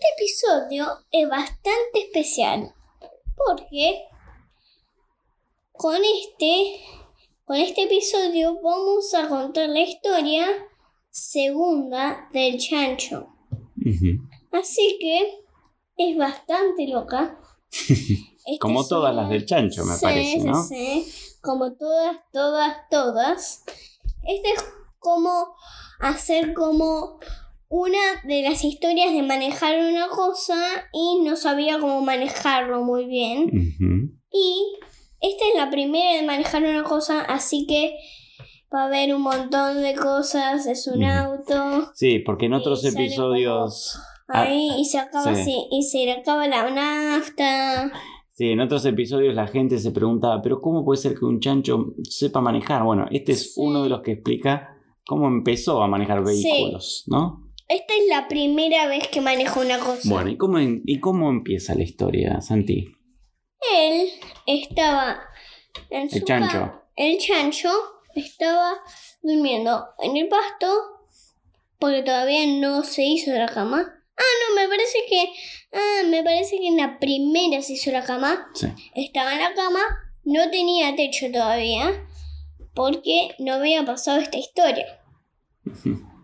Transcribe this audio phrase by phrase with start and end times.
[0.00, 2.72] Este episodio es bastante especial
[3.36, 4.04] porque
[5.72, 6.80] con este
[7.44, 10.46] con este episodio vamos a contar la historia
[11.10, 13.28] segunda del chancho.
[14.52, 15.40] Así que
[15.96, 17.38] es bastante loca.
[17.70, 20.62] Esta Como todas una- las del chancho, me Sí, parece, sí, ¿no?
[20.62, 21.06] sí.
[21.42, 23.64] Como todas, todas, todas.
[24.24, 24.64] Este es
[24.98, 25.54] como
[26.00, 27.18] hacer como
[27.68, 30.56] una de las historias de manejar una cosa
[30.92, 33.50] y no sabía cómo manejarlo muy bien.
[34.32, 34.78] Y
[35.20, 37.94] esta es la primera de manejar una cosa, así que
[38.74, 40.66] va a haber un montón de cosas.
[40.66, 41.90] Es un auto.
[41.94, 43.98] Sí, porque en otros episodios...
[44.30, 45.40] Ah, Ahí y se acaba sí.
[45.40, 45.66] así.
[45.70, 47.90] Y se le acaba la nafta.
[48.34, 51.94] Sí, en otros episodios la gente se preguntaba, pero ¿cómo puede ser que un chancho
[52.02, 52.84] sepa manejar?
[52.84, 53.60] Bueno, este es Sí.
[53.62, 54.68] uno de los que explica
[55.06, 56.44] cómo empezó a manejar Sí.
[56.44, 57.47] vehículos, ¿no?
[57.68, 60.08] Esta es la primera vez que manejo una cosa.
[60.08, 62.88] Bueno, ¿y cómo, ¿y cómo empieza la historia, Santi?
[63.74, 64.08] Él
[64.46, 65.20] estaba
[65.90, 66.82] en su El chancho.
[66.96, 67.70] El chancho
[68.14, 68.72] estaba
[69.22, 70.66] durmiendo en el pasto
[71.78, 73.86] porque todavía no se hizo la cama.
[74.16, 75.28] Ah, no, me parece que.
[75.72, 78.48] Ah, me parece que en la primera se hizo la cama.
[78.54, 78.68] Sí.
[78.94, 79.80] Estaba en la cama,
[80.24, 82.06] no tenía techo todavía
[82.74, 84.86] porque no había pasado esta historia.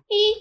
[0.08, 0.34] Y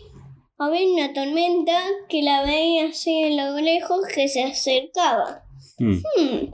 [0.57, 5.43] había una tormenta que la veía así en lo lejos que se acercaba.
[5.79, 6.53] Mm, Hmm,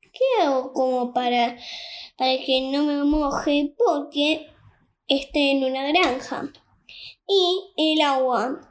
[0.00, 1.56] ¿Qué hago como para,
[2.18, 3.74] para que no me moje?
[3.78, 4.46] Porque
[5.06, 6.52] esté en una granja.
[7.26, 8.68] Y el agua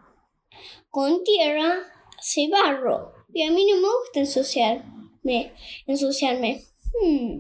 [0.90, 1.74] con tierra
[2.20, 3.14] hace barro.
[3.34, 5.54] Y a mí no me gusta ensuciarme.
[5.88, 6.64] ensuciarme.
[7.02, 7.40] Hmm.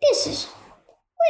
[0.00, 0.48] ¿Qué es eso?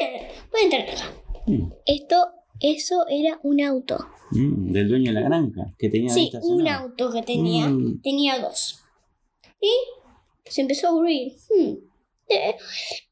[0.00, 1.12] Voy a, voy a entrar acá.
[1.46, 4.06] mm, Esto, eso era un auto.
[4.30, 7.66] mm, del dueño de la granja, que tenía Sí, un auto que tenía.
[7.68, 8.00] Mm.
[8.02, 8.80] Tenía dos.
[9.60, 9.70] Y
[10.44, 11.32] se empezó a aburrir.
[11.48, 11.74] Hmm.
[12.28, 12.54] Eh,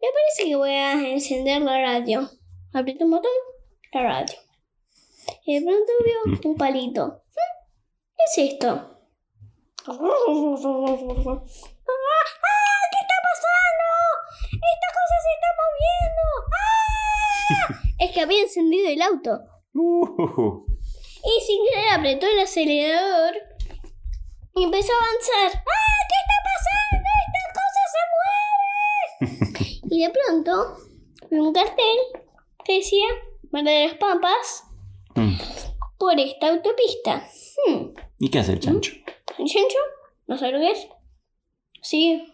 [0.00, 2.30] me parece que voy a encender la radio.
[2.72, 3.30] Aprieto un botón,
[3.92, 4.36] la radio.
[5.44, 7.06] Y de pronto vio un palito.
[7.06, 7.66] Hmm,
[8.16, 8.68] ¿Qué es esto?
[9.86, 9.94] ¡Ah!
[12.90, 13.86] ¿Qué está pasando?
[14.52, 16.24] ¡Esta cosa se está moviendo!
[16.54, 17.77] ¡Ah!
[17.98, 19.40] Es que había encendido el auto.
[19.74, 20.64] Uh,
[21.24, 23.34] Y sin querer apretó el acelerador
[24.54, 25.62] y empezó a avanzar.
[25.66, 25.98] ¡Ah!
[26.08, 27.08] ¿Qué está pasando?
[27.26, 28.02] ¡Esta cosa se
[29.60, 29.80] mueve!
[29.90, 30.52] y de pronto
[31.30, 31.98] vi un cartel
[32.64, 33.06] que decía
[33.50, 34.64] verdaderas papas
[35.14, 35.34] mm.
[35.98, 37.28] por esta autopista.
[37.66, 37.94] Hmm.
[38.18, 38.92] ¿Y qué hace el chancho?
[39.38, 39.78] ¿El chancho?
[40.26, 40.88] ¿No sabe lo que es?
[41.82, 42.32] Sí.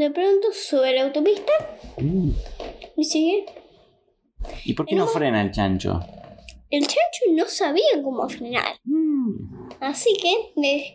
[0.00, 1.52] De pronto sube la autopista
[1.98, 2.30] Mm.
[2.96, 3.44] y sigue.
[4.64, 6.00] ¿Y por qué no frena el chancho?
[6.70, 8.80] El chancho no sabía cómo frenar.
[8.84, 9.68] Mm.
[9.80, 10.94] Así que les,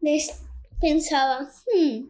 [0.00, 0.42] les
[0.80, 1.40] pensaba,
[1.74, 2.08] "Hmm,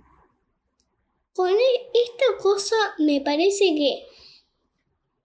[1.35, 4.05] con e- esta cosa me parece que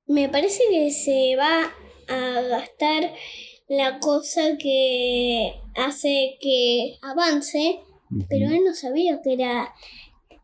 [0.08, 1.74] me parece que se va
[2.08, 3.13] a gastar
[3.68, 7.81] la cosa que hace que avance,
[8.30, 9.74] pero él no sabía que era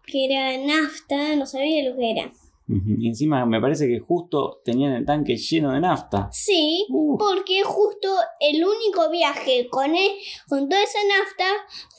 [0.07, 2.31] que era nafta, no sabía lo que era.
[2.69, 6.27] Y encima me parece que justo tenían el tanque lleno de nafta.
[6.33, 7.17] Sí, Uh.
[7.17, 8.09] porque justo
[8.41, 10.17] el único viaje con, e-
[10.49, 11.45] con toda esa nafta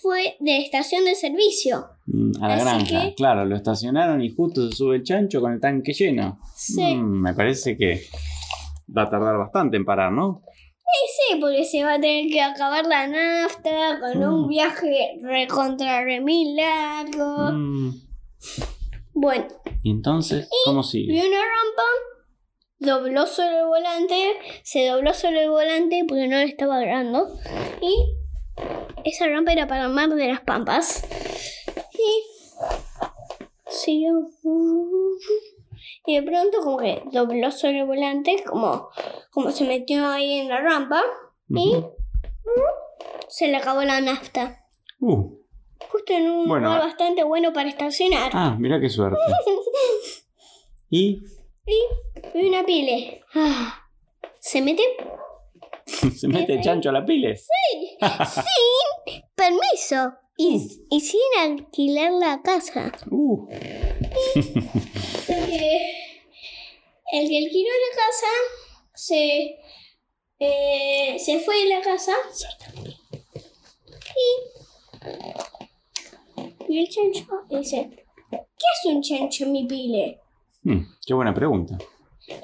[0.03, 1.87] fue de estación de servicio.
[2.05, 3.09] Mm, A la Así granja.
[3.09, 6.39] que- Claro, lo estacionaron y justo se sube el chancho con el tanque lleno.
[6.55, 8.03] Sí, Mm, me parece que
[8.95, 10.43] va a tardar bastante en parar, ¿no?
[11.07, 14.49] Sí, porque se va a tener que acabar la nafta con un Mm.
[14.49, 17.53] viaje recontra remil largo.
[17.53, 17.91] Mm,
[19.15, 19.47] Bueno,
[19.83, 21.13] Y entonces, ¿cómo sigue?
[21.13, 21.83] una rampa,
[22.79, 27.27] dobló solo el volante, se dobló solo el volante porque no lo estaba agarrando.
[27.83, 28.15] Y
[29.05, 31.05] esa rampa era para el mar de las pampas.
[31.95, 32.23] Y
[33.71, 34.13] siguió.
[36.09, 38.89] Y de pronto como que dobló solo el volante, como,
[39.31, 41.03] como se metió ahí en la rampa,
[41.51, 41.77] y
[43.29, 44.65] se le acabó la nafta.
[45.01, 45.37] Uh,
[45.91, 48.31] Justo en un Bueno, lugar bastante bueno para estacionar.
[48.33, 49.19] ah, mira qué suerte.
[50.91, 51.21] Y
[51.67, 51.79] Y
[52.35, 53.21] vi una pile.
[53.35, 53.87] Ah,
[54.41, 54.83] ¿Se mete?
[56.17, 57.37] se mete el chancho a la pile.
[57.37, 60.15] Sin permiso.
[60.39, 62.93] Y, y sin alquilar la casa.
[63.11, 63.47] Uh,
[65.49, 65.81] Porque
[67.13, 68.27] el que alquiló la casa
[68.95, 69.59] se,
[70.39, 72.13] eh, se fue de la casa.
[76.69, 77.89] Y, y el chancho dice,
[78.31, 80.21] ¿qué es un chancho en mi pile?
[80.65, 81.79] mm, qué buena pregunta.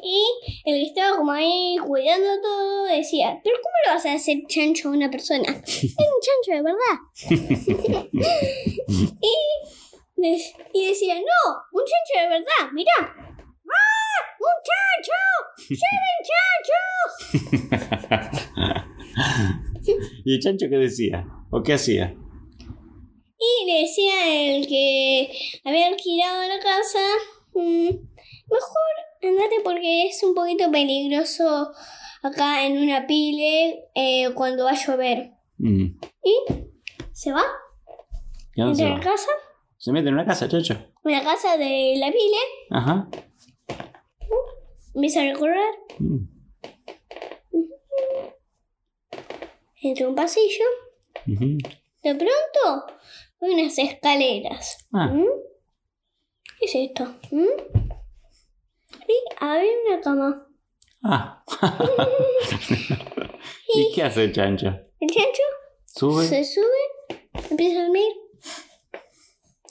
[0.03, 0.25] Y
[0.65, 4.89] el que estaba como ahí cuidando todo decía, ¿pero cómo le vas a hacer chancho
[4.89, 5.45] a una persona?
[5.67, 6.99] Es un chancho de verdad.
[9.21, 9.35] y,
[10.17, 12.93] y decía, no, un chancho de verdad, mira.
[12.99, 14.21] ¡Ah!
[14.41, 15.21] ¡Un chancho!
[15.69, 17.95] ¡Lleven chanchos!
[20.25, 21.25] ¿Y el chancho qué decía?
[21.51, 22.15] ¿O qué hacía?
[23.39, 25.31] Y le decía el que
[25.65, 26.99] había alquilado la casa,
[27.55, 31.73] "Mm, mejor andate porque es un poquito peligroso
[32.23, 35.33] acá en una pile eh, cuando va a llover.
[35.59, 36.35] Mm, Y
[37.13, 37.43] se va,
[38.55, 39.29] ¿Y dónde se la casa,
[39.85, 40.73] Se mete en una casa, chancho.
[41.05, 42.39] en la casa de la pile,
[42.71, 43.07] Ajá.
[44.95, 46.25] empieza a recorrer, Mm,
[49.83, 50.65] entra un pasillo,
[51.27, 51.59] ujú.
[52.03, 52.87] de pronto
[53.41, 54.87] unas escaleras.
[54.91, 55.09] Ah.
[55.09, 55.27] ¿Mm?
[56.59, 57.05] ¿Qué es esto?
[57.31, 57.45] ¿Mm?
[59.07, 60.49] Y había una cama.
[61.03, 61.45] Ah.
[63.75, 64.69] ¿Y qué hace el chancho?
[64.99, 65.43] El chancho
[65.85, 68.11] Sube, se sube, empieza a dormir,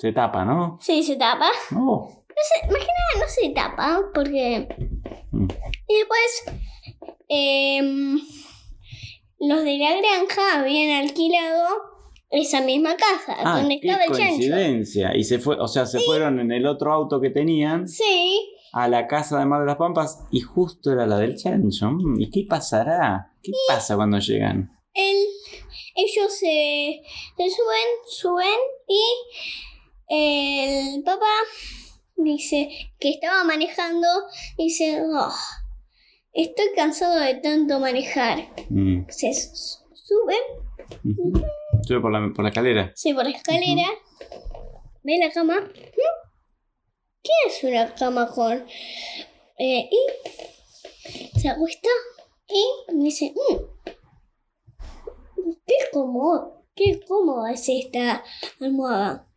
[0.04, 0.78] se tapa, ¿no?
[0.82, 1.48] sí, se tapa.
[1.78, 2.10] Oh.
[2.28, 4.68] No sé, más que nada no se tapa porque...
[5.32, 5.48] Mm.
[5.88, 6.44] Y después
[7.30, 8.20] em,
[9.40, 11.68] los de la granja habían alquilado
[12.30, 14.28] esa misma casa Ah, donde qué estaba el chancho.
[14.28, 15.16] coincidencia.
[15.16, 18.90] Y se fue, o sea, se fueron en el otro auto que tenían Sí, a
[18.90, 21.92] la casa de Mar de las Pampas y justo era la del chancho.
[21.92, 23.32] Mm, ¿Y qué pasará?
[23.42, 24.70] ¿Qué pasa cuando llegan?
[24.96, 25.18] el,
[25.96, 27.02] ellos se,
[27.38, 29.02] se suben, suben y
[30.08, 31.26] el papá
[32.16, 32.70] dice
[33.00, 34.08] que estaba manejando,
[34.58, 35.34] dice, "Oh,
[36.34, 38.48] estoy cansado de tanto manejar.
[38.70, 40.36] Mm, Se s- sube.
[41.86, 42.92] Sube por la, por la escalera.
[42.96, 43.88] se por la escalera,
[45.04, 45.72] ve la cama.
[47.24, 48.66] ¿Qué es una cama con...?
[49.58, 51.90] eh, y se acuesta
[52.50, 52.66] y
[53.04, 53.58] dice, "Mm,
[55.66, 58.24] qué cómodo, qué cómoda es esta
[58.60, 59.28] almohada.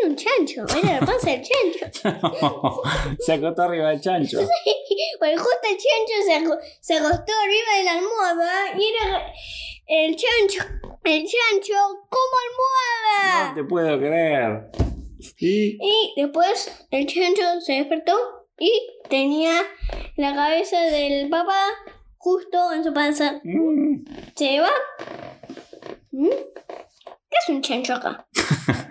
[0.00, 1.86] Era un chancho, era la panza del chancho.
[3.20, 4.38] se acostó arriba del chancho.
[5.18, 9.26] Porque justo el chancho se, aco- se acostó arriba de la almohada y era
[9.86, 10.64] el chancho,
[11.04, 11.74] el chancho
[12.08, 13.48] como almohada.
[13.50, 14.70] No te puedo creer.
[15.38, 18.16] Y Y después el chancho se despertó
[18.58, 18.70] y
[19.08, 19.62] tenía
[20.16, 21.64] la cabeza del papá
[22.18, 23.40] justo en su panza.
[23.44, 24.04] mm,
[24.36, 24.70] ¿Se va?
[26.12, 26.28] ¿Mm?
[26.28, 28.26] ¿Qué es un chancho acá?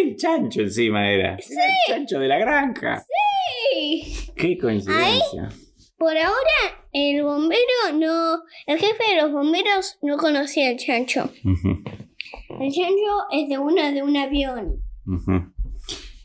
[0.00, 1.34] el chancho encima era.
[1.34, 3.04] Era el chancho de la granja.
[3.72, 4.30] Sí.
[4.36, 5.48] Qué coincidencia.
[5.96, 7.60] Por ahora el bombero
[7.94, 8.42] no...
[8.66, 11.30] El jefe de los bomberos no conocía al chancho.
[11.44, 14.82] El chancho es de una de un avión.
[15.06, 15.52] ujú.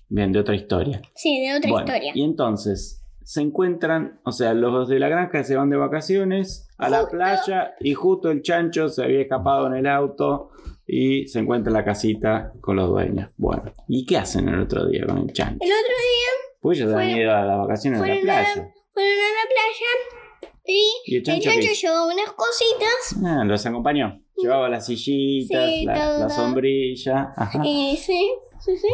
[0.09, 1.01] Bien, de otra historia.
[1.15, 2.11] Sí, de otra Bueno, historia.
[2.15, 6.89] Y entonces se encuentran, o sea, los de la granja se van de vacaciones a
[6.89, 7.11] la Justo.
[7.17, 10.51] playa y justo el chancho se había escapado en el auto
[10.87, 13.29] y se encuentra en la casita con los dueños.
[13.37, 15.57] Bueno, ¿y qué hacen el otro día con el chancho?
[15.61, 18.55] El otro día Pues ellos Fueron- ido a las vacaciones a la a playa.
[18.55, 21.73] la, fueron a la playa y, ¿Y el el chancho qué?
[21.75, 23.15] llevó unas cositas.
[23.25, 24.21] Ah, los acompañó.
[24.35, 26.29] Llevaba las sillitas, Sí, la, todo, la todo.
[26.35, 27.33] sombrilla.
[27.35, 27.61] Ajá.
[27.65, 28.87] Y sí, sí, sí.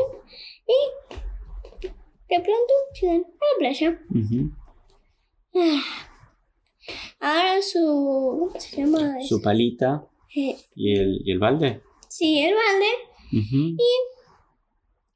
[0.68, 1.88] Y
[2.30, 4.00] de pronto llegan a la playa.
[5.56, 5.82] Ah.
[7.20, 7.80] Ahora su.
[8.50, 9.16] ¿Cómo se llama?
[9.28, 11.82] Su palita Y el, y el balde.
[12.10, 12.86] sí, el balde.
[13.32, 13.78] Ujú.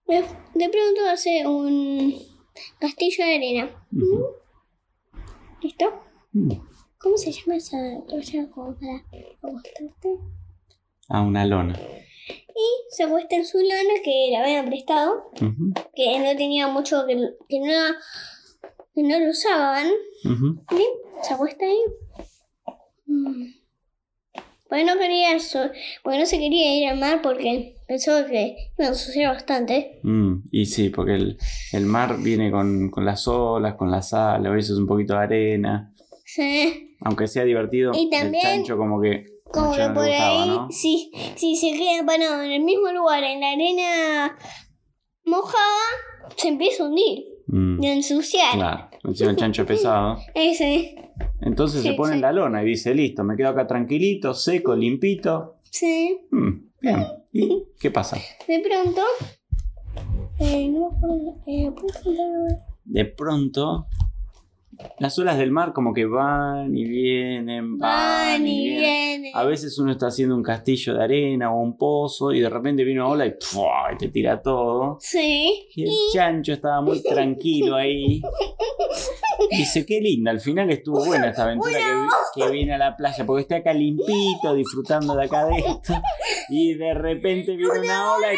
[0.07, 0.21] De,
[0.55, 2.13] de pronto hace un
[2.79, 3.87] castillo de arena.
[5.61, 6.01] ¿Listo?
[6.33, 6.51] Mm.
[6.99, 8.97] ¿Cómo se llama esa cosa como para
[9.41, 10.17] acostarte?
[11.09, 11.79] Ah, una lona.
[12.29, 15.31] Y se acuesta en su lona que la habían prestado,
[15.95, 17.15] que no tenía mucho, que,
[17.47, 17.73] que no,
[18.95, 19.87] que no lo usaban.
[20.23, 21.79] Y se acuesta ahí.
[23.05, 23.45] Mm.
[24.69, 25.69] Porque no quería eso,
[26.03, 29.99] porque no se quería ir al mar porque pensó que iba a ensuciar bastante.
[30.03, 31.37] Mm, Y sí, porque el,
[31.71, 35.19] el mar viene con, con las olas, con la sal, a veces un poquito de
[35.19, 35.93] arena.
[36.25, 36.95] Sí.
[37.01, 40.67] Aunque sea divertido, Y también- el chancho como que Como que por gustaba, ahí, ¿no?
[40.69, 44.37] si, si se queda parado en el mismo lugar, en la arena
[45.23, 45.83] mojada,
[46.35, 48.55] se empieza a hundir Mm, y a ensuciar.
[48.55, 50.17] Claro, encima el chancho es pesado.
[50.35, 51.11] Ese,
[51.41, 52.15] Entonces Sí, se pone sí.
[52.15, 55.57] en la lona y dice, listo, me quedo acá tranquilito, seco, limpito.
[55.63, 56.19] sí.
[56.31, 56.51] Mm,
[56.81, 57.05] bien.
[57.33, 58.17] ¿Y qué pasa?
[58.47, 59.01] De pronto,
[60.39, 60.89] eh, no
[61.45, 61.71] eh.
[62.85, 63.87] De pronto,
[64.99, 69.21] las olas del mar como que van y vienen, van, Van y y vienen.
[69.21, 69.37] vienen.
[69.37, 72.83] A veces uno está haciendo un castillo de arena o un pozo y de repente
[72.83, 73.33] viene una ola y,
[73.97, 74.97] te tira todo.
[74.99, 75.67] Sí.
[75.75, 78.21] Y el chancho estaba muy tranquilo ahí.
[79.51, 83.25] Dice, qué linda, al final estuvo buena esta aventura que, que viene a la playa,
[83.25, 85.93] porque está acá limpito, disfrutando de acá de esto.
[86.49, 88.37] Y de repente viene una ola y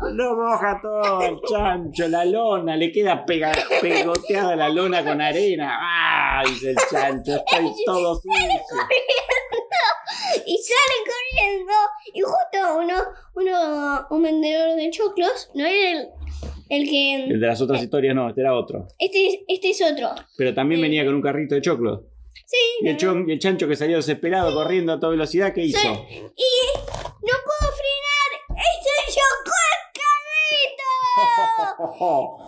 [0.00, 0.10] todo.
[0.14, 5.78] lo moja todo el chancho, la lona, le queda pega- pegoteada la lona con arena.
[5.80, 6.42] ¡Ah!
[6.46, 8.60] Dice el chancho, estoy todo sucio.
[10.46, 11.72] Y sale corriendo.
[12.14, 12.94] Y justo uno,
[13.34, 16.08] uno, un vendedor de choclos, no era el,
[16.68, 17.14] el que.
[17.24, 18.86] El de las otras historias no, este era otro.
[18.98, 20.10] Este, este es otro.
[20.36, 22.04] Pero también venía con un carrito de choclo.
[22.46, 22.56] Sí.
[22.82, 25.78] Y el, chon- y el chancho que salió desesperado corriendo a toda velocidad, ¿qué hizo?
[25.88, 28.30] Y no puedo frenar.
[28.50, 29.52] ¡Y se chocó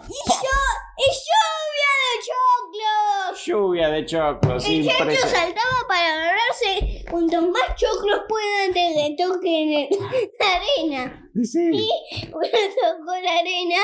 [0.08, 3.44] ¡Y, y lluvia de choclos!
[3.46, 9.24] Lluvia de choclos, El chancho saltaba para agarrarse cuantos más choclos pueda antes de que
[9.24, 9.88] toquen
[10.40, 11.30] la arena.
[11.42, 11.90] Sí.
[12.30, 13.76] Bueno, tocó la arena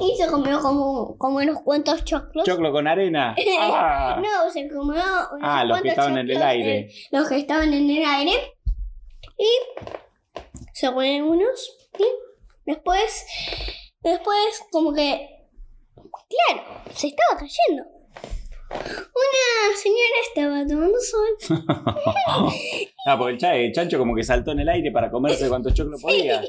[0.00, 2.44] y se comió como, como unos cuantos choclos.
[2.44, 3.34] Choclo con arena.
[3.60, 4.20] Ah.
[4.20, 6.78] No, se comió unos Ah, los que estaban en el choclos, aire.
[6.78, 8.56] eh, los que estaban en el aire.
[9.38, 9.48] Y
[10.72, 11.76] se ponen unos.
[11.98, 12.04] Y
[12.64, 13.24] después,
[14.02, 15.46] después como que,
[15.94, 16.62] claro,
[16.94, 17.90] se estaba cayendo.
[18.68, 21.36] Una señora estaba tomando sol.
[23.08, 25.72] Ah, porque el, cha- el chancho como que saltó en el aire para comerse cuantos
[25.74, 26.42] choclos podía.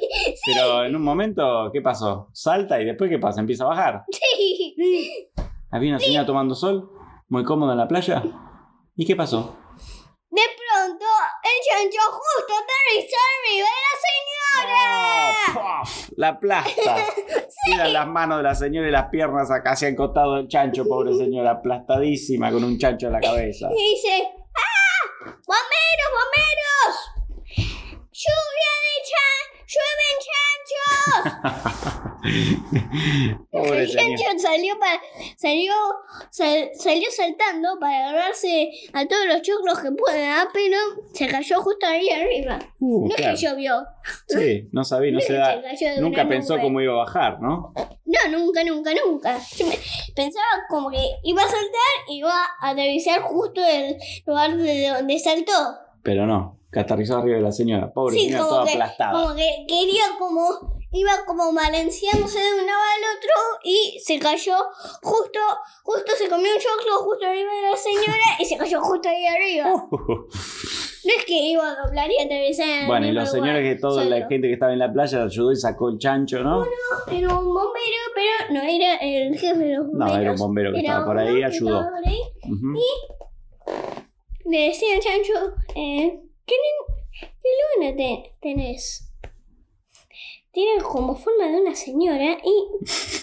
[0.43, 2.29] Pero en un momento, ¿qué pasó?
[2.33, 3.41] Salta y después, ¿qué pasa?
[3.41, 4.03] Empieza a bajar.
[4.11, 4.75] Sí.
[5.69, 6.89] Había una señora tomando sol,
[7.29, 8.23] muy cómoda en la playa.
[8.95, 9.55] ¿Y qué pasó?
[10.31, 11.05] De pronto,
[11.43, 14.36] el chancho justo aterrizó arriba de la señora.
[14.65, 15.33] ¡Oh!
[15.53, 16.09] ¡Puf!
[16.15, 16.95] La aplasta.
[17.65, 20.87] Quedan las manos de la señora y las piernas acá hacia el costado del chancho,
[20.87, 23.69] pobre señora, aplastadísima con un chancho en la cabeza.
[23.71, 25.01] Y dice, ¡Ah!
[25.25, 26.93] ¡Bomberos, bomberos!
[28.11, 29.36] ¡Lluvia de chan!
[29.69, 30.15] ¡Llueven
[31.23, 32.07] chanchos!
[33.51, 35.01] Pobre El chancho salió, para,
[35.37, 35.73] salió,
[36.29, 40.77] sal- salió saltando para agarrarse a todos los choclos que pueda, pero
[41.13, 42.59] se cayó justo ahí arriba.
[42.79, 43.33] Uh, no claro.
[43.33, 43.85] es que llovió.
[44.27, 45.61] Sí, no sabía, no No se da.
[45.99, 46.63] Nunca pensó nube.
[46.63, 47.73] cómo iba a bajar, ¿no?
[48.05, 49.37] No, nunca, nunca, nunca.
[49.57, 49.65] Yo
[50.15, 52.31] pensaba como que iba a saltar y iba
[52.61, 55.51] a aterrizar justo el lugar de donde saltó.
[56.03, 57.91] Pero no, que aterrizó arriba de la señora.
[57.93, 59.11] Pobre Sí, señora, toda que, aplastada.
[59.13, 60.43] como que quería como,
[60.91, 63.31] iba como balanceándose de un lado al otro
[63.63, 64.55] y se cayó
[65.01, 65.39] justo,
[65.83, 69.25] justo se comió un choclo justo arriba de la señora y se cayó justo ahí
[69.25, 69.87] arriba.
[71.05, 74.27] No es que iba a doblar y aterrizar Bueno, y los señores que toda la
[74.27, 76.65] gente que estaba en la playa ayudó y sacó el chancho, ¿no?
[77.09, 80.17] Era un bombero, pero no era el jefe de los No, bomberos.
[80.19, 81.79] era un bombero que Era estaba por ahí, ayudó.
[81.79, 82.19] estaba por ahí.
[82.43, 82.79] Ujú.
[84.49, 85.33] Le decía al chancho,
[85.75, 86.55] eh, ¿qué,
[87.19, 87.27] qué
[87.83, 89.03] luna te- tenés?
[90.51, 92.67] Tiene como forma de una señora y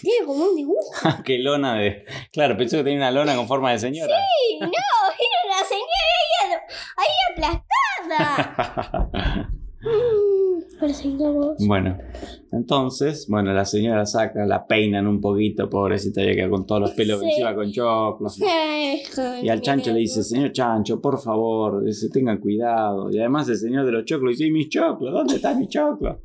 [0.03, 0.93] tiene como un dibujo.
[1.25, 2.05] Qué lona de.
[2.33, 4.15] Claro, pensó que tenía una lona con forma de señora.
[4.51, 6.63] Y no, era una señora
[6.97, 9.51] ahí, ahí aplastada.
[9.87, 10.63] Mm.
[11.69, 11.99] Bueno,
[12.57, 16.91] entonces, bueno, la señora saca, la peinan un poquito, pobrecita, ya que con todos los
[16.93, 17.27] pelos Sí.
[17.27, 18.39] encima con choclos.
[19.43, 23.11] Y al chancho le dice, señor chancho, por favor, dice, tengan cuidado.
[23.11, 25.13] Y además el señor de los choclos dice, ¿y mis choclos?
[25.13, 26.17] ¿Dónde están mis choclos?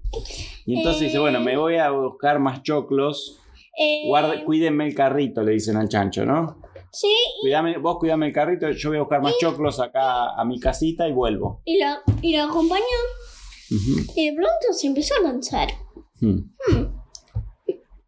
[0.65, 1.19] Y entonces dice, Eh.
[1.19, 3.39] bueno, me voy a buscar más choclos.
[3.77, 4.09] Eh,
[4.45, 6.57] cuídenme el carrito, le dicen al chancho, ¿no?
[6.91, 7.07] Sí,
[7.41, 11.07] Cuídame, vos cuidame el carrito, yo voy a buscar más choclos acá a mi casita
[11.07, 11.62] y vuelvo.
[11.63, 11.86] y lo,
[12.21, 12.81] y lo acompañó
[14.15, 15.67] y de pronto se empezó a lanzar.
[16.21, 16.39] Hmm.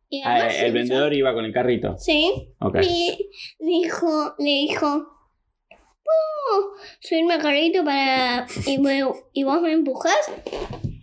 [0.09, 1.97] Y Ah, el vendedor iba con el carrito.
[1.97, 2.53] Sí.
[2.59, 2.79] Ok.
[2.83, 5.07] Y dijo, le dijo,
[5.69, 8.45] ¿puedo subirme al carrito para...
[8.65, 10.17] y, vos- y vos me empujás?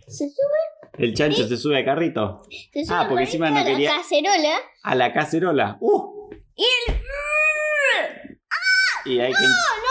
[0.07, 2.43] Se sube, El chancho se sube al carrito.
[2.71, 5.77] se sube Ah, porque encima no a la quería- cacerola A la cacerola.
[5.81, 6.29] ¡Uh!
[6.55, 6.95] y él...
[9.05, 9.39] Y hay que...
[9.41, 9.88] No, no puedo hacer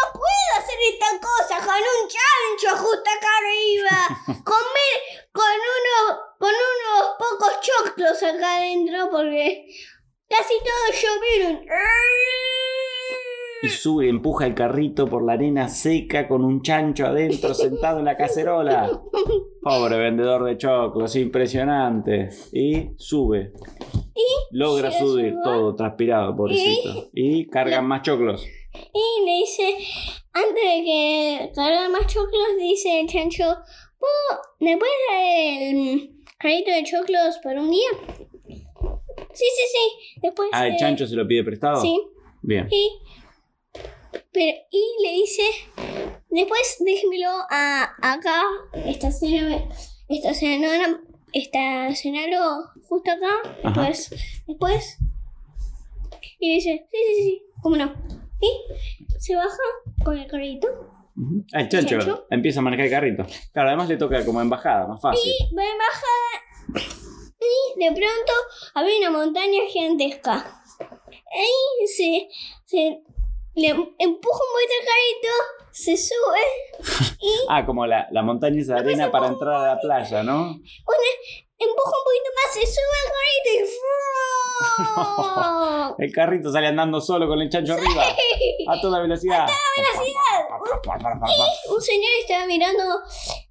[0.93, 4.43] esta cosa con un chancho justo acá arriba.
[4.45, 4.99] Comer
[5.33, 9.67] con unos, con unos pocos choclos acá adentro porque
[10.29, 11.67] casi todos llovieron.
[13.61, 18.05] Y sube, empuja el carrito por la arena seca con un chancho adentro sentado en
[18.05, 18.89] la cacerola.
[19.63, 22.31] Pobre vendedor de choclos, impresionante.
[22.53, 23.53] Y sube.
[24.53, 27.11] Logra subir su todo transpirado, pobrecito.
[27.13, 28.47] Y cargan más choclos.
[28.75, 29.77] Y le dice,
[30.39, 33.57] antes de que cargue más choclos, dice el chancho,
[33.99, 37.89] ¿puedo, ¿me puedes dar el carrito de choclos por un día?
[39.33, 40.21] Sí, sí, sí.
[40.23, 40.49] Después...
[40.53, 41.81] Ah, el eh, chancho se lo pide prestado.
[41.81, 42.01] Sí.
[42.43, 42.69] Bien.
[42.71, 42.91] Y,
[44.33, 45.43] pero, y le dice,
[46.31, 48.43] después déjemelo a, acá,
[48.87, 49.69] estacioname,
[50.09, 51.01] estacionalo,
[51.33, 53.83] estacionalo justo acá, Ajá.
[53.83, 54.99] después, después,
[56.39, 58.18] y dice, sí, sí, sí, cómo no.
[58.41, 58.51] Y
[59.19, 59.57] se baja
[60.05, 60.69] con el carrito.
[61.53, 63.27] Ah, el chancho, empieza a manejar el carrito.
[63.53, 65.29] Claro, además le toca como embajada, más fácil.
[65.29, 66.87] y va en bajada,
[67.41, 68.33] y de pronto
[68.75, 70.63] había una montaña gigantesca.
[71.11, 72.29] Ahí se,
[72.65, 73.03] se
[73.57, 75.35] le empuja un poquito el carrito,
[75.73, 79.81] se sube y Ah, como la, la montaña esa de arena para entrar a la
[79.81, 80.43] playa, ¿no?
[80.51, 80.61] Una,
[81.59, 83.51] empuja un poquito más, se sube al carrito
[85.99, 88.05] y El carrito sale andando solo con el chancho arriba.
[88.69, 89.47] A toda velocidad.
[91.71, 92.83] Un señor estaba mirando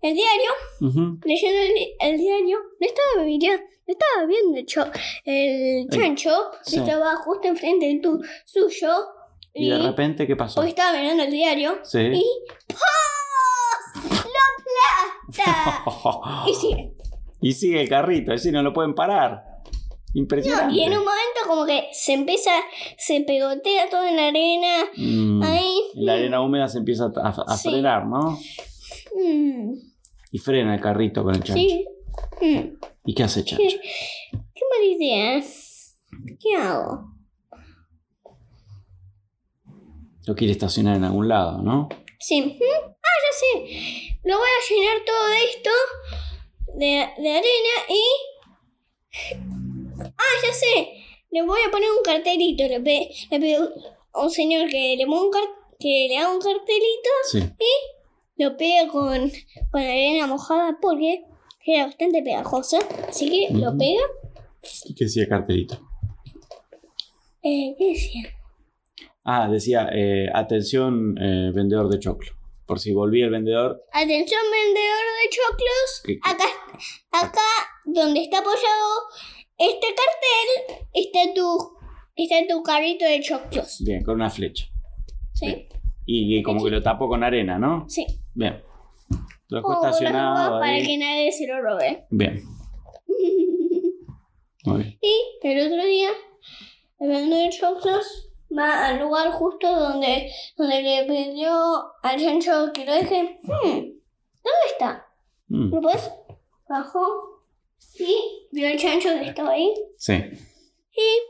[0.01, 0.51] el diario,
[1.25, 2.57] leyendo el, el diario.
[2.79, 4.91] No estaba mirando, no estaba viendo el, cho-
[5.25, 6.77] el chancho, que sí.
[6.77, 8.93] estaba justo enfrente de tu, suyo.
[9.53, 10.55] Y de repente, ¿qué pasó?
[10.55, 11.79] porque estaba mirando el diario.
[11.83, 11.99] Sí.
[11.99, 12.25] Y
[12.67, 14.03] ¡paz!
[14.03, 14.63] ¡Lo
[15.33, 15.83] plata!
[16.47, 16.93] Y sigue.
[17.41, 19.43] Y sigue el carrito, así no lo pueden parar.
[20.13, 20.73] Impresionante.
[20.73, 22.51] Y en un momento como que se empieza,
[22.97, 24.85] se pegotea todo en la arena.
[24.95, 25.79] Mm, Ahí.
[25.95, 27.69] La arena húmeda se empieza a, a Sí.
[27.69, 28.39] frenar, ¿no?
[29.15, 29.73] Mm,
[30.31, 31.61] Y frena el carrito con el chancho.
[31.61, 31.85] sí.
[32.41, 33.63] Mm, ¿Y qué hace el chancho?
[33.63, 33.79] ¿Qué,
[34.31, 35.43] qué mala idea.
[36.39, 37.13] ¿Qué hago?
[40.25, 41.89] Lo quiere estacionar en algún lado, ¿no?
[42.19, 42.41] Sí.
[42.41, 44.19] Mm, Ah, ya sé.
[44.25, 45.69] Lo voy a llenar todo esto
[46.77, 48.03] de, de arena y...
[49.99, 50.89] Ah, ya sé.
[51.31, 52.63] Le voy a poner un cartelito.
[52.67, 53.69] Le, pe- le pido
[54.13, 57.09] a un señor que le, ponga un car- que le haga un cartelito.
[57.31, 57.43] Sí.
[58.37, 59.31] Lo pega con,
[59.71, 61.23] con arena mojada porque
[61.65, 62.79] era bastante pegajosa.
[63.09, 64.01] Así que lo pega.
[64.85, 65.79] ¿Y qué decía el cartelito?
[67.43, 68.23] Eh, ¿Qué decía?
[69.23, 72.31] Ah, decía, eh, atención, eh, vendedor de choclo.
[72.67, 73.81] Por si volvía el vendedor.
[73.93, 76.01] Atención vendedor de choclos.
[76.03, 76.19] ¿Qué- qué?
[76.29, 76.45] Acá,
[77.11, 77.41] acá
[77.85, 78.89] donde está apoyado
[79.57, 81.77] este cartel está tu,
[82.15, 83.81] está tu carrito de choclos.
[83.83, 84.65] Bien, con una flecha.
[85.33, 85.45] ¿Sí?
[85.47, 85.67] Bien.
[86.05, 87.85] Y, y como que lo tapó con arena, ¿no?
[87.89, 88.05] Sí.
[88.35, 88.61] Bien.
[89.49, 90.85] Lo estacionado para ahí.
[90.85, 92.05] que nadie se lo robe.
[92.11, 92.43] Bien.
[94.65, 94.99] Muy bien.
[95.01, 96.09] Y el otro día,
[96.99, 101.51] el vendedor de choclos va al lugar justo donde, donde le pidió
[102.03, 103.39] al chancho que lo deje.
[103.43, 105.05] Hmm, ¿Dónde está?
[105.49, 106.11] Mm, Después
[106.69, 107.43] bajó
[107.99, 109.73] y vio al chancho que estaba ahí.
[109.97, 110.13] Sí.
[110.93, 111.21] Y,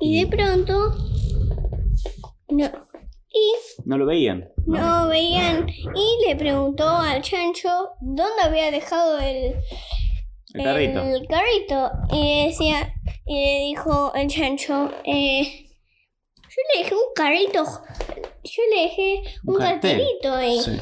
[0.00, 0.94] y de pronto,
[2.48, 2.64] no,
[3.32, 3.52] y
[3.84, 4.48] No lo veían.
[4.66, 5.68] no veían.
[5.68, 9.54] Y le preguntó al chancho dónde había dejado el,
[10.54, 11.00] El carrito.
[11.02, 11.90] el carrito.
[12.12, 12.94] Y decía,
[13.26, 15.66] y le dijo el chancho, eh,
[16.42, 17.64] yo le dejé un carrito,
[18.44, 19.98] yo le dejé un, Un cartel.
[19.98, 20.60] cartelito ahí.
[20.60, 20.72] Sí.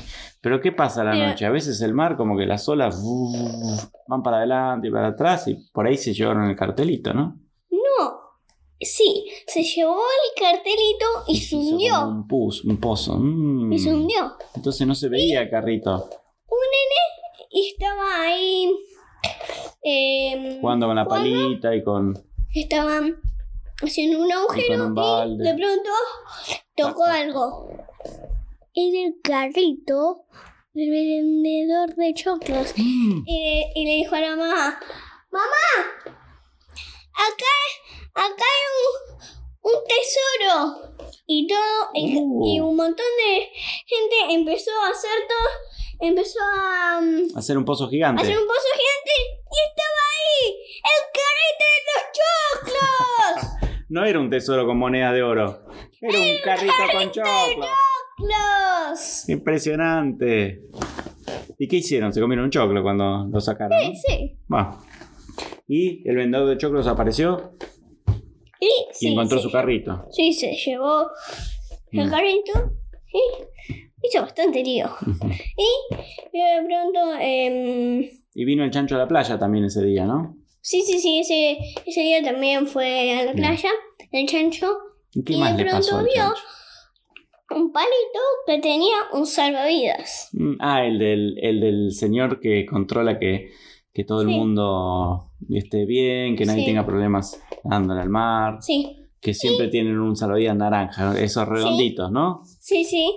[0.41, 1.47] Pero ¿qué pasa a la Pero- noche?
[1.47, 5.47] A veces el mar como que las olas uf, van para adelante y para atrás
[5.49, 7.37] y por ahí se llevaron el cartelito, ¿no?
[7.71, 8.21] No,
[8.81, 12.09] sí, se llevó el cartelito y se Hizo como hundió.
[12.09, 13.17] Un, pus, un pozo.
[13.19, 13.73] Mm.
[13.73, 14.33] Y se hundió.
[14.55, 16.09] Entonces no se veía el carrito.
[16.49, 16.59] Un
[17.51, 18.71] y estaba ahí
[19.83, 22.15] em, Jugando con la palita y con.
[22.61, 23.21] Estaban
[23.83, 25.91] haciendo un agujero un y, de pronto
[26.75, 27.71] tocó algo.
[28.75, 30.25] Era el carrito
[30.73, 32.75] del vendedor de choclos.
[32.77, 33.23] Mm.
[33.27, 34.79] Y, y le dijo a la mamá,
[35.31, 36.15] mamá,
[37.13, 37.55] acá,
[38.15, 40.95] acá hay un, un tesoro.
[41.27, 42.47] Y todo, y, Uh.
[42.47, 43.49] y un montón de
[43.87, 48.23] gente empezó a hacer todo, empezó a, mm, Hacer un pozo gigante.
[48.23, 49.13] hacer un pozo gigante
[49.51, 52.03] y estaba ahí, el carrito de los
[53.45, 53.55] choclos.
[53.91, 55.65] No era un tesoro con monedas de oro.
[56.03, 57.67] Era un carrito con choclo.
[58.19, 59.29] ¡Choclos!
[59.31, 60.61] Impresionante.
[61.59, 62.13] ¿Y qué hicieron?
[62.13, 63.79] ¿Se comieron un choclo cuando lo sacaron?
[63.79, 63.95] ¿no?
[64.07, 64.39] Sí.
[65.69, 67.53] ¿Y el vendedor de choclos apareció
[68.61, 70.05] Y, y sí, encontró su carrito?
[70.11, 71.09] Sí, se llevó
[71.93, 72.11] el Mm.
[72.11, 72.53] carrito
[73.13, 74.91] y hizo bastante lío.
[75.57, 80.37] Y de pronto, em, Y vino el chancho a la playa también ese día, ¿no?
[80.61, 83.47] sí, sí, sí, ese, ese día también fue a la Bien.
[83.47, 83.71] playa,
[84.13, 84.67] el chancho,
[85.15, 86.35] ¿Y qué Y más de le pasó al pronto
[87.51, 90.29] vio- un palito que tenía un salvavidas.
[90.33, 93.51] Mm, Ah, el del, el del señor que controla que,
[93.95, 96.67] que todo el mundo esté bien, que nadie Sí.
[96.67, 102.43] tenga problemas dándole al mar, Sí, que siempre tienen un salvavidas naranja, esos redonditos, ¿no?
[102.61, 103.17] sí, sí.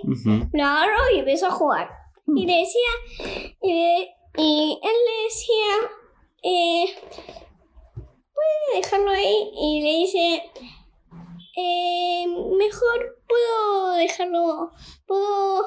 [0.52, 1.88] Lo agarró y empezó a jugar.
[2.34, 4.08] Y le decía, y, le-
[4.38, 5.90] y él le decía,
[6.44, 6.84] eh,
[8.32, 9.50] puede dejarlo ahí.
[9.54, 10.42] Y le dice,
[11.56, 14.70] eh, mejor puedo dejarlo,
[15.06, 15.66] puedo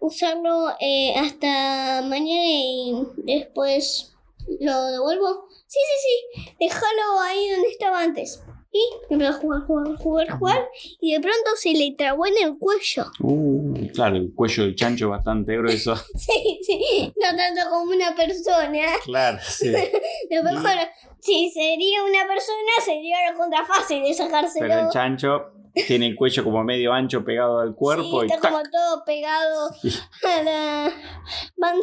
[0.00, 4.14] usarlo eh, hasta mañana y después
[4.60, 5.46] lo devuelvo.
[5.72, 8.42] Sí, sí, sí, déjalo ahí donde estaba antes.
[8.70, 10.68] Y empezó a jugar, jugar, jugar, jugar.
[11.00, 13.06] Y de pronto se le trabó en el cuello.
[13.20, 15.94] Uh, claro, el cuello del chancho bastante grueso.
[16.14, 18.84] Sí, sí, no tanto como una persona.
[19.02, 19.72] Claro, sí.
[20.30, 20.72] Lo mejor,
[21.20, 24.66] si sería una persona, sería la contra fácil de sacárselo.
[24.68, 25.52] Pero el chancho
[25.86, 29.70] tiene el cuello como medio ancho pegado al cuerpo sí, y está como todo pegado
[29.80, 29.90] Sí.
[30.26, 30.92] a la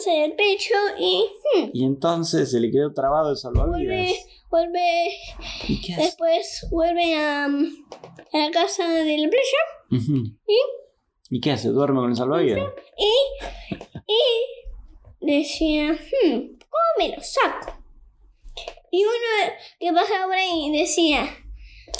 [0.06, 1.26] del pecho y
[1.56, 4.16] hmm, Y entonces se le quedó trabado el vuelve, salvavidas.
[4.50, 5.10] vuelve,
[5.68, 6.04] ¿Y qué hace?
[6.04, 11.70] después vuelve a, a la casa de la playa y, ¿Y qué hace?
[11.70, 12.60] ¿Duerme con el salvavidas?
[12.98, 13.12] y,
[14.08, 17.76] y decía, hmm, ¿cómo me lo saco?
[18.92, 21.28] Y uno que pasaba por ahí decía,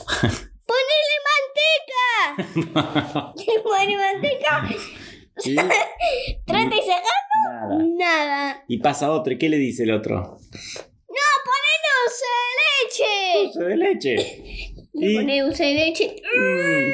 [0.70, 3.34] ¡ponele manteca!
[3.48, 4.54] Le pone manteca,
[5.46, 5.56] ¿Y?
[6.46, 7.78] trata de sacar Nada.
[7.98, 8.64] nada.
[8.68, 9.34] Y pasa otro.
[9.34, 10.38] ¿Y qué le dice el otro?
[12.02, 12.48] dulce de
[12.98, 13.44] leche.
[13.44, 14.16] Dulce de leche.
[14.94, 16.16] Le Y- pone dulce de leche.
[16.36, 16.92] Mm,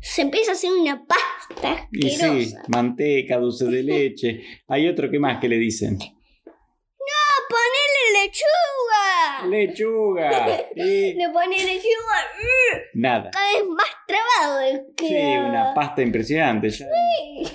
[0.00, 4.40] Se empieza a hacer una pasta Y sí, manteca, dulce de leche.
[4.68, 5.98] Hay otro que más que le dicen.
[8.20, 10.30] ¡Ponele lechuga!
[10.30, 10.46] Lechuga.
[10.76, 12.18] Le pone lechuga.
[12.42, 13.00] ¡mm!
[13.00, 13.30] nada.
[13.30, 16.68] Cada vez más trabado el Sí, una pasta impresionante.
[16.70, 16.86] ya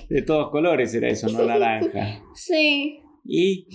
[0.09, 2.21] De todos colores era eso, no naranja.
[2.33, 3.01] Sí.
[3.27, 3.67] Y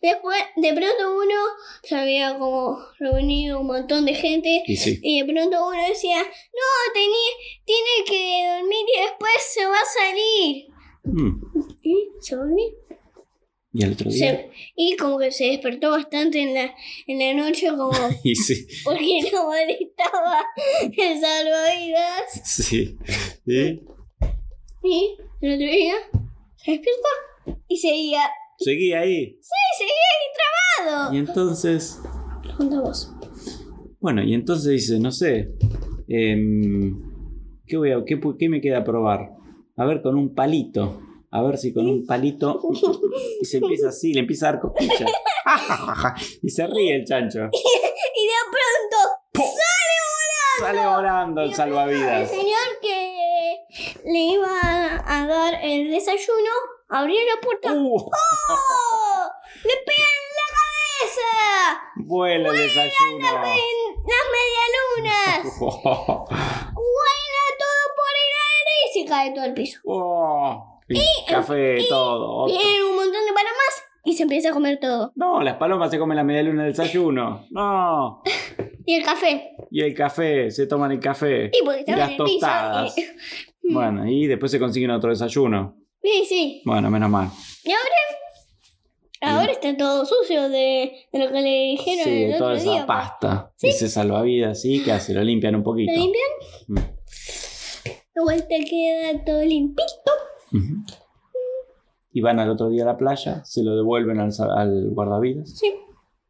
[0.00, 1.34] Después, de pronto uno
[1.82, 4.98] se había como reunido un montón de gente Y sí.
[5.02, 7.30] y de pronto uno decía, no, tenía,
[7.66, 10.66] tiene que dormir y después se va a salir.
[11.04, 11.42] Mm.
[11.82, 12.64] ¿Y se volvió?
[13.76, 14.30] Y al otro día.
[14.30, 16.72] Se- y como que se despertó bastante en la,
[17.08, 17.90] en la noche como
[18.24, 18.66] Y sí.
[18.84, 20.44] porque no molestaba
[20.96, 22.40] el salvavidas.
[22.44, 22.96] Sí.
[23.46, 23.80] ¿Y?
[24.82, 25.94] Y el otro día
[26.56, 28.20] se despertó y seguía,
[28.58, 29.36] Seguí ahí.
[29.40, 31.14] sí, seguía ahí trabado.
[31.14, 31.98] Y entonces.
[32.56, 33.12] Junto a vos.
[34.00, 35.50] Bueno, y entonces dice, no sé.
[36.08, 37.02] em,
[37.66, 39.30] ¿qué, voy a, qué, qué me queda probar?
[39.76, 41.00] A ver, con un palito.
[41.34, 42.60] A ver si con un palito.
[43.40, 45.02] Y se empieza así, le empieza a dar cosquillas.
[46.42, 47.40] y se ríe el chancho.
[48.16, 48.96] Y de pronto
[50.60, 52.30] Sale volando el el salvavidas.
[52.30, 53.58] señor que
[54.04, 56.50] le iba a dar el desayuno
[56.88, 57.72] abrió la puerta.
[57.72, 59.28] Uh, ¡Oh!
[59.64, 61.82] ¡Le pegan en la cabeza!
[61.96, 63.28] vuela el desayuno.
[63.46, 65.58] En las medialunas.
[65.58, 69.80] Vuela todo por el aire y se cae todo el piso.
[69.84, 72.46] Oh, y café, todo.
[72.46, 75.12] Vienen un montón de palomas y se empieza a comer todo.
[75.16, 77.46] No, las palomas se comen la media luna del desayuno.
[77.50, 78.22] No.
[78.86, 79.52] Y el café.
[79.70, 81.46] Y el café, se toman el café.
[81.46, 82.24] Y porque Y las piso.
[82.24, 82.94] tostadas.
[82.98, 83.04] y-
[83.72, 85.78] Bueno, y después se consiguen otro desayuno.
[86.02, 86.62] Sí, sí.
[86.66, 87.30] Bueno, menos mal.
[87.64, 89.38] Y ahora.
[89.38, 92.70] Ahora está todo sucio de, de lo que le dijeron Sí, el otro toda esa
[92.72, 92.86] día.
[92.86, 93.52] pasta.
[93.62, 95.90] Ese salvavidas, sí, que hace, lo limpian un poquito.
[95.90, 96.28] ¿Lo limpian?
[96.68, 96.78] Mm.
[98.16, 100.12] Igual te queda todo limpito.
[102.12, 105.50] Y van al otro día a la playa, se lo devuelven al, al guardavidas.
[105.58, 105.74] Sí.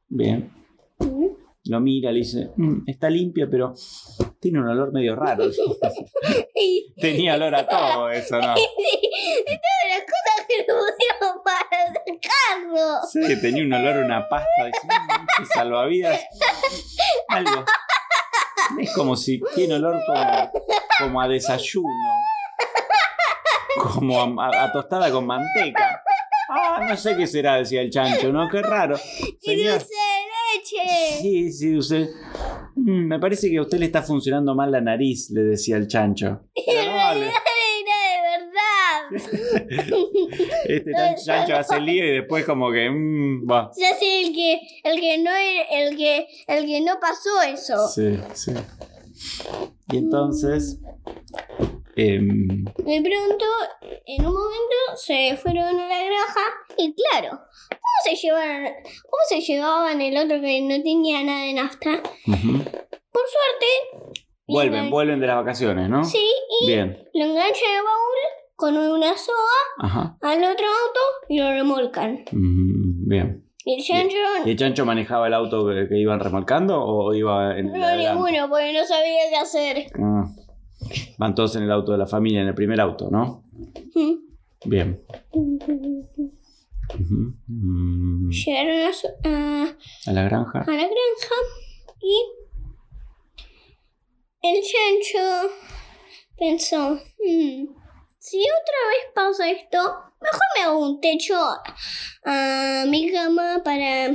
[0.09, 0.51] Bien.
[1.67, 3.73] Lo mira, le dice, "Mm, está limpio, pero
[4.39, 5.45] tiene un olor medio raro.
[7.01, 8.55] Tenía olor a todo eso, ¿no?
[8.55, 8.55] todas
[9.89, 13.01] las cosas que le pusieron para sacarlo.
[13.11, 14.67] Sí, tenía un olor a una pasta.
[14.67, 16.21] Dice, "Mm, salvavidas.
[17.29, 17.65] Algo.
[18.81, 20.51] Es como si tiene olor como,
[21.01, 21.89] como a desayuno.
[23.93, 26.03] Como a, tostada con manteca.
[26.49, 28.49] Ah, no sé qué será, decía el chancho, ¿no?
[28.51, 28.97] Qué raro.
[28.97, 29.83] Y Señor,
[30.55, 31.19] leche.
[31.21, 32.09] sí, sí, usted.
[32.77, 35.87] Mm, Me parece que a usted le está funcionando mal la nariz, le decía el
[35.89, 36.43] chancho.
[36.67, 37.33] Pero En no, realidad le-
[37.81, 37.97] era
[39.11, 39.99] de verdad.
[40.69, 42.91] este tan- chancho hace lío y después como que...
[42.91, 43.71] mm, va.
[43.79, 45.31] Ya sé el que, el que no
[45.71, 47.89] el que, el que no pasó eso.
[47.89, 48.53] Sí, sí.
[49.93, 50.79] Y entonces...
[51.97, 53.45] em, De pronto,
[54.07, 56.41] en un momento, se fueron a la granja
[56.77, 57.31] y claro,
[57.71, 62.03] ¿cómo se llevaron, cómo se llevaban el otro que no tenía nada de nafta?
[62.25, 64.15] Por suerte,
[64.47, 66.05] Vuelven, iban- vuelven de las vacaciones, ¿no?
[66.05, 66.29] Sí,
[66.61, 67.09] y Bien.
[67.15, 69.39] lo enganchan al baúl con una soga
[69.81, 70.19] Ajá.
[70.21, 72.25] al otro auto y lo remolcan.
[72.33, 73.41] Mm, bien.
[73.67, 77.59] Y el chancho ¿Y el chancho manejaba el auto que, que iban remolcando o iba
[77.59, 79.87] en no ninguno porque no sabía qué hacer.
[79.99, 80.25] Ah.
[81.19, 83.45] Van todos en el auto de la familia, en el primer auto, ¿no?
[84.65, 85.01] Bien.
[87.49, 90.61] Mm, Llegaron a, su- a- la granja.
[90.61, 91.37] a la granja
[92.01, 92.17] y
[94.43, 95.51] el chancho
[96.37, 97.67] pensó, "Hmm,
[98.19, 99.79] si otra vez pasa esto,
[100.21, 101.35] mejor me hago un techo
[102.27, 104.15] a mi cama para,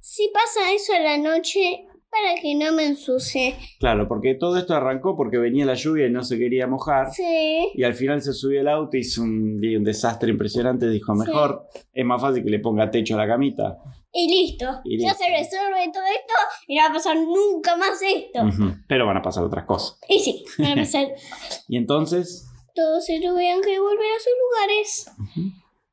[0.00, 1.85] si pasa eso a la noche,
[2.22, 3.54] para que no me ensucie.
[3.78, 7.10] Claro, porque todo esto arrancó porque venía la lluvia y no se quería mojar.
[7.12, 10.88] Sí, Y al final se subió el auto y hizo un, un desastre impresionante.
[10.88, 13.76] Dijo, mejor es más fácil que le ponga techo a la camita.
[14.12, 14.66] y listo.
[14.84, 15.24] Y Ya listo.
[15.24, 16.34] se resuelve todo esto
[16.68, 18.42] y no va a pasar nunca más esto.
[18.44, 18.74] Ujú.
[18.88, 19.98] Pero van a pasar otras cosas.
[20.08, 21.08] Y sí, van a pasar.
[21.68, 22.46] Y entonces...
[22.74, 25.10] todos se tuvieron que volver a sus lugares.
[25.18, 25.50] ujú,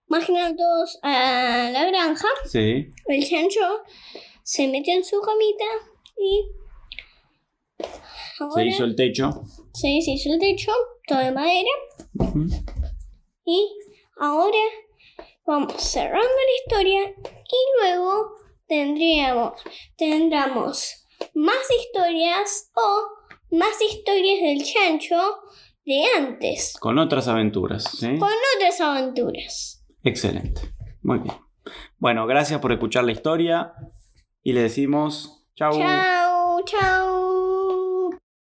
[0.10, 2.28] Imaginaron todos a la granja.
[2.46, 2.88] Sí.
[3.08, 3.60] El chancho
[4.44, 5.64] se metió en su camita
[6.24, 6.52] y
[8.40, 9.44] ahora Se hizo el techo.
[9.74, 10.72] se se hizo el techo,
[11.08, 11.70] todo de madera.
[13.46, 13.70] Y
[14.20, 14.58] ahora
[15.46, 18.36] vamos cerrando la historia y luego
[18.68, 19.54] tendríamos,
[19.98, 25.18] tendremos más historias o más historias del chancho
[25.86, 27.84] de antes, Con otras aventuras.
[27.84, 28.18] ¿sí?
[28.18, 29.86] con otras aventuras.
[30.04, 30.62] Excelente.
[31.02, 31.36] Muy bien.
[31.98, 33.74] Bueno, gracias por escuchar la historia
[34.42, 37.33] y le decimos 跳舞。